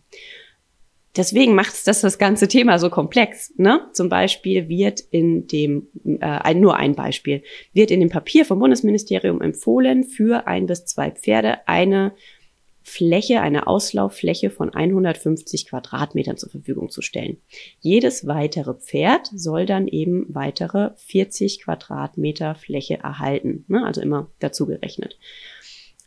Deswegen 1.19 1.53
macht 1.53 1.85
das, 1.85 1.99
das 1.99 2.17
ganze 2.17 2.47
Thema 2.47 2.79
so 2.79 2.89
komplex. 2.89 3.53
Ne? 3.57 3.81
Zum 3.91 4.07
Beispiel 4.07 4.69
wird 4.69 5.01
in 5.01 5.47
dem, 5.47 5.89
äh, 6.21 6.53
nur 6.53 6.77
ein 6.77 6.95
Beispiel, 6.95 7.43
wird 7.73 7.91
in 7.91 7.99
dem 7.99 8.07
Papier 8.07 8.45
vom 8.45 8.59
Bundesministerium 8.59 9.41
empfohlen, 9.41 10.05
für 10.05 10.47
ein 10.47 10.65
bis 10.65 10.85
zwei 10.85 11.11
Pferde 11.11 11.67
eine 11.67 12.13
Fläche, 12.83 13.41
eine 13.41 13.67
Auslauffläche 13.67 14.49
von 14.49 14.73
150 14.73 15.67
Quadratmetern 15.67 16.37
zur 16.37 16.51
Verfügung 16.51 16.89
zu 16.89 17.01
stellen. 17.01 17.41
Jedes 17.81 18.25
weitere 18.25 18.73
Pferd 18.75 19.29
soll 19.33 19.65
dann 19.65 19.89
eben 19.89 20.25
weitere 20.29 20.91
40 20.95 21.61
Quadratmeter 21.61 22.55
Fläche 22.55 22.97
erhalten, 22.97 23.65
ne? 23.67 23.85
also 23.85 23.99
immer 23.99 24.31
dazu 24.39 24.65
gerechnet. 24.67 25.19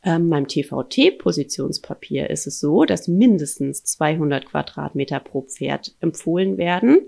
Ähm, 0.04 0.30
beim 0.30 0.48
TVT-Positionspapier 0.48 2.28
ist 2.28 2.46
es 2.46 2.58
so, 2.58 2.84
dass 2.84 3.06
mindestens 3.06 3.84
200 3.84 4.46
Quadratmeter 4.46 5.20
pro 5.20 5.42
Pferd 5.42 5.94
empfohlen 6.00 6.58
werden, 6.58 7.06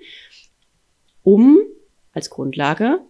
um 1.22 1.58
als 2.12 2.30
Grundlage 2.30 3.00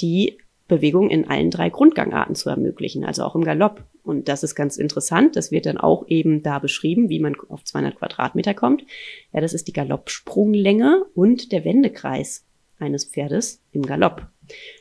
die 0.00 0.36
Bewegung 0.68 1.10
in 1.10 1.28
allen 1.28 1.50
drei 1.50 1.70
Grundgangarten 1.70 2.34
zu 2.34 2.50
ermöglichen, 2.50 3.04
also 3.04 3.24
auch 3.24 3.34
im 3.34 3.44
Galopp. 3.44 3.84
Und 4.02 4.28
das 4.28 4.42
ist 4.42 4.54
ganz 4.54 4.76
interessant. 4.76 5.36
Das 5.36 5.50
wird 5.50 5.66
dann 5.66 5.78
auch 5.78 6.06
eben 6.08 6.42
da 6.42 6.58
beschrieben, 6.58 7.08
wie 7.08 7.20
man 7.20 7.36
auf 7.48 7.64
200 7.64 7.96
Quadratmeter 7.96 8.54
kommt. 8.54 8.84
Ja, 9.32 9.40
das 9.40 9.54
ist 9.54 9.68
die 9.68 9.72
Galoppsprunglänge 9.72 11.06
und 11.14 11.52
der 11.52 11.64
Wendekreis 11.64 12.44
eines 12.78 13.04
Pferdes 13.04 13.62
im 13.72 13.82
Galopp. 13.82 14.26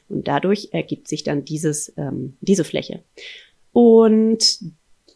Und 0.10 0.27
dadurch 0.27 0.70
ergibt 0.74 1.08
sich 1.08 1.24
dann 1.24 1.46
dieses, 1.46 1.94
ähm, 1.98 2.36
diese 2.42 2.63
Fläche. 2.63 3.04
Und 3.75 4.62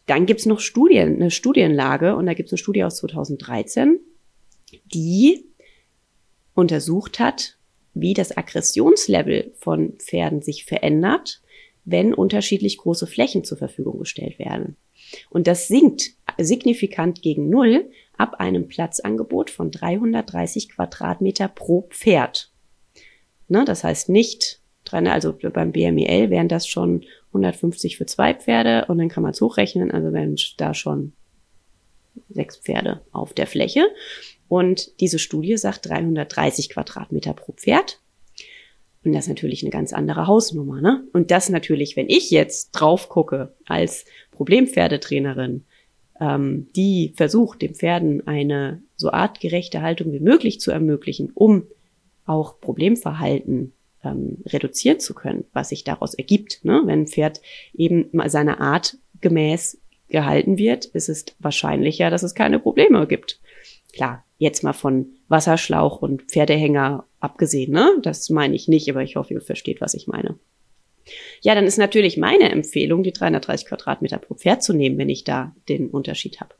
dann 0.04 0.26
gibt's 0.26 0.44
noch 0.44 0.60
Studien, 0.60 1.14
eine 1.14 1.30
Studienlage, 1.30 2.14
und 2.14 2.26
da 2.26 2.34
gibt's 2.34 2.52
eine 2.52 2.58
Studie 2.58 2.84
aus 2.84 2.96
2013, 2.96 4.00
die 4.84 5.46
untersucht 6.52 7.20
hat, 7.20 7.56
wie 7.94 8.12
das 8.12 8.36
Aggressionslevel 8.36 9.54
von 9.56 9.94
Pferden 9.94 10.42
sich 10.42 10.66
verändert, 10.66 11.40
wenn 11.86 12.12
unterschiedlich 12.12 12.76
große 12.76 13.06
Flächen 13.06 13.44
zur 13.44 13.56
Verfügung 13.56 13.98
gestellt 13.98 14.38
werden. 14.38 14.76
Und 15.30 15.46
das 15.46 15.66
sinkt 15.66 16.10
signifikant 16.36 17.22
gegen 17.22 17.48
Null 17.48 17.90
ab 18.18 18.40
einem 18.40 18.68
Platzangebot 18.68 19.48
von 19.48 19.70
330 19.70 20.68
Quadratmeter 20.68 21.48
pro 21.48 21.88
Pferd. 21.88 22.52
Ne, 23.48 23.64
das 23.64 23.84
heißt 23.84 24.10
nicht, 24.10 24.59
also 24.92 25.32
beim 25.32 25.72
BMEL 25.72 26.30
wären 26.30 26.48
das 26.48 26.66
schon 26.66 27.04
150 27.28 27.96
für 27.96 28.06
zwei 28.06 28.34
Pferde 28.34 28.86
und 28.88 28.98
dann 28.98 29.08
kann 29.08 29.22
man 29.22 29.32
es 29.32 29.40
hochrechnen, 29.40 29.90
also 29.90 30.12
wären 30.12 30.36
da 30.56 30.74
schon 30.74 31.12
sechs 32.28 32.56
Pferde 32.56 33.00
auf 33.12 33.32
der 33.32 33.46
Fläche. 33.46 33.86
Und 34.48 35.00
diese 35.00 35.18
Studie 35.18 35.56
sagt 35.56 35.88
330 35.88 36.70
Quadratmeter 36.70 37.34
pro 37.34 37.52
Pferd. 37.52 38.00
Und 39.04 39.12
das 39.12 39.24
ist 39.24 39.28
natürlich 39.28 39.62
eine 39.62 39.70
ganz 39.70 39.92
andere 39.92 40.26
Hausnummer, 40.26 40.80
ne? 40.80 41.04
Und 41.12 41.30
das 41.30 41.48
natürlich, 41.48 41.96
wenn 41.96 42.08
ich 42.08 42.30
jetzt 42.30 42.72
drauf 42.72 43.08
gucke 43.08 43.54
als 43.64 44.04
Problempferdetrainerin, 44.32 45.64
ähm, 46.20 46.68
die 46.76 47.14
versucht, 47.16 47.62
den 47.62 47.74
Pferden 47.74 48.26
eine 48.26 48.82
so 48.96 49.10
artgerechte 49.10 49.80
Haltung 49.80 50.12
wie 50.12 50.20
möglich 50.20 50.60
zu 50.60 50.70
ermöglichen, 50.70 51.30
um 51.32 51.66
auch 52.26 52.60
Problemverhalten 52.60 53.72
ähm, 54.04 54.38
reduzieren 54.46 55.00
zu 55.00 55.14
können, 55.14 55.44
was 55.52 55.70
sich 55.70 55.84
daraus 55.84 56.14
ergibt. 56.14 56.64
Ne? 56.64 56.82
Wenn 56.84 57.02
ein 57.02 57.06
Pferd 57.06 57.40
eben 57.74 58.10
seiner 58.26 58.60
Art 58.60 58.96
gemäß 59.20 59.80
gehalten 60.08 60.58
wird, 60.58 60.86
ist 60.86 61.08
es 61.08 61.24
wahrscheinlicher, 61.38 62.10
dass 62.10 62.22
es 62.22 62.34
keine 62.34 62.58
Probleme 62.58 63.06
gibt. 63.06 63.40
Klar, 63.92 64.24
jetzt 64.38 64.62
mal 64.62 64.72
von 64.72 65.14
Wasserschlauch 65.28 66.02
und 66.02 66.22
Pferdehänger 66.22 67.04
abgesehen, 67.20 67.72
ne? 67.72 67.90
Das 68.02 68.30
meine 68.30 68.54
ich 68.54 68.68
nicht, 68.68 68.88
aber 68.88 69.02
ich 69.02 69.16
hoffe, 69.16 69.34
ihr 69.34 69.40
versteht, 69.40 69.80
was 69.80 69.94
ich 69.94 70.06
meine. 70.06 70.38
Ja, 71.40 71.54
dann 71.54 71.64
ist 71.64 71.78
natürlich 71.78 72.16
meine 72.16 72.50
Empfehlung, 72.50 73.02
die 73.02 73.12
330 73.12 73.66
Quadratmeter 73.66 74.18
pro 74.18 74.34
Pferd 74.34 74.62
zu 74.62 74.72
nehmen, 74.72 74.98
wenn 74.98 75.08
ich 75.08 75.24
da 75.24 75.54
den 75.68 75.90
Unterschied 75.90 76.40
habe. 76.40 76.54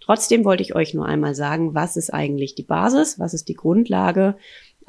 Trotzdem 0.00 0.44
wollte 0.44 0.62
ich 0.62 0.74
euch 0.74 0.94
nur 0.94 1.06
einmal 1.06 1.34
sagen, 1.34 1.74
was 1.74 1.96
ist 1.96 2.12
eigentlich 2.12 2.54
die 2.54 2.62
Basis, 2.62 3.18
was 3.18 3.34
ist 3.34 3.48
die 3.48 3.54
Grundlage, 3.54 4.36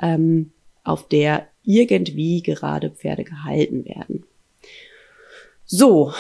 ähm, 0.02 0.52
auf 0.84 1.08
der 1.08 1.48
irgendwie 1.68 2.42
gerade 2.42 2.90
Pferde 2.90 3.26
gehalten 3.26 3.86
werden. 3.86 4.24
So, 5.66 6.14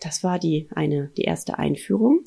das 0.00 0.22
war 0.22 0.38
die 0.38 0.68
eine, 0.74 1.10
die 1.16 1.22
erste 1.22 1.58
Einführung. 1.58 2.24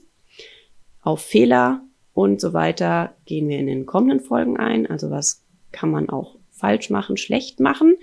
Auf 1.02 1.22
Fehler 1.22 1.84
und 2.14 2.42
so 2.42 2.54
weiter 2.54 3.16
gehen 3.26 3.48
wir 3.48 3.60
in 3.60 3.68
den 3.68 3.86
kommenden 3.86 4.20
Folgen 4.20 4.58
ein. 4.58 4.88
Also 4.88 5.12
was 5.12 5.44
kann 5.72 5.92
man 5.92 6.10
auch 6.10 6.38
falsch 6.50 6.90
machen, 6.90 7.18
schlecht 7.18 7.60
machen. 7.60 7.96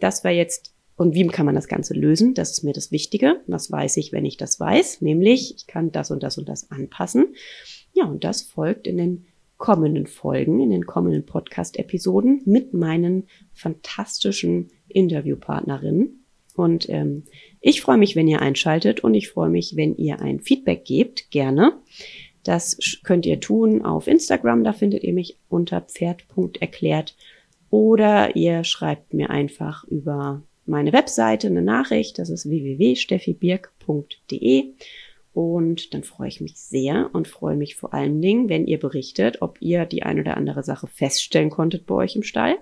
Das 0.00 0.22
war 0.22 0.30
jetzt 0.30 0.74
und 0.96 1.14
wie 1.14 1.26
kann 1.28 1.46
man 1.46 1.54
das 1.54 1.66
Ganze 1.66 1.94
lösen? 1.94 2.34
Das 2.34 2.50
ist 2.50 2.62
mir 2.62 2.74
das 2.74 2.92
Wichtige. 2.92 3.40
Was 3.46 3.72
weiß 3.72 3.96
ich, 3.96 4.12
wenn 4.12 4.26
ich 4.26 4.36
das 4.36 4.60
weiß? 4.60 5.00
Nämlich, 5.00 5.54
ich 5.56 5.66
kann 5.66 5.92
das 5.92 6.10
und 6.10 6.22
das 6.22 6.36
und 6.36 6.46
das 6.46 6.70
anpassen. 6.70 7.34
Ja, 7.94 8.04
und 8.04 8.22
das 8.22 8.42
folgt 8.42 8.86
in 8.86 8.98
den 8.98 9.26
kommenden 9.60 10.08
Folgen, 10.08 10.58
in 10.58 10.70
den 10.70 10.86
kommenden 10.86 11.24
Podcast-Episoden 11.24 12.42
mit 12.46 12.74
meinen 12.74 13.28
fantastischen 13.52 14.70
Interviewpartnerinnen. 14.88 16.24
Und 16.56 16.88
ähm, 16.88 17.22
ich 17.60 17.80
freue 17.82 17.98
mich, 17.98 18.16
wenn 18.16 18.26
ihr 18.26 18.40
einschaltet 18.40 19.04
und 19.04 19.14
ich 19.14 19.28
freue 19.28 19.50
mich, 19.50 19.76
wenn 19.76 19.94
ihr 19.96 20.20
ein 20.20 20.40
Feedback 20.40 20.84
gebt, 20.84 21.30
gerne. 21.30 21.74
Das 22.42 22.76
könnt 23.04 23.26
ihr 23.26 23.38
tun 23.38 23.84
auf 23.84 24.06
Instagram, 24.06 24.64
da 24.64 24.72
findet 24.72 25.04
ihr 25.04 25.12
mich 25.12 25.36
unter 25.50 25.82
pferd.erklärt 25.82 27.14
oder 27.68 28.34
ihr 28.34 28.64
schreibt 28.64 29.12
mir 29.12 29.28
einfach 29.28 29.84
über 29.84 30.40
meine 30.64 30.94
Webseite 30.94 31.48
eine 31.48 31.60
Nachricht, 31.60 32.18
das 32.18 32.30
ist 32.30 32.48
www.steffibirk.de 32.48 34.72
und 35.32 35.94
dann 35.94 36.02
freue 36.02 36.28
ich 36.28 36.40
mich 36.40 36.58
sehr 36.60 37.10
und 37.12 37.28
freue 37.28 37.56
mich 37.56 37.76
vor 37.76 37.94
allen 37.94 38.20
Dingen, 38.20 38.48
wenn 38.48 38.66
ihr 38.66 38.78
berichtet, 38.78 39.42
ob 39.42 39.60
ihr 39.60 39.86
die 39.86 40.02
ein 40.02 40.18
oder 40.18 40.36
andere 40.36 40.62
Sache 40.62 40.86
feststellen 40.86 41.50
konntet 41.50 41.86
bei 41.86 41.94
euch 41.94 42.16
im 42.16 42.22
Stall 42.22 42.56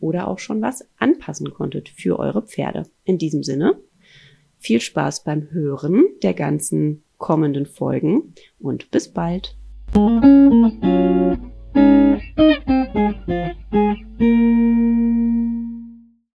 oder 0.00 0.28
auch 0.28 0.38
schon 0.38 0.60
was 0.60 0.86
anpassen 0.98 1.50
konntet 1.52 1.88
für 1.88 2.18
eure 2.18 2.42
Pferde. 2.42 2.84
In 3.04 3.18
diesem 3.18 3.42
Sinne, 3.42 3.80
viel 4.58 4.80
Spaß 4.80 5.24
beim 5.24 5.50
Hören 5.50 6.04
der 6.22 6.34
ganzen 6.34 7.04
kommenden 7.16 7.66
Folgen 7.66 8.34
und 8.58 8.90
bis 8.90 9.08
bald. 9.08 9.56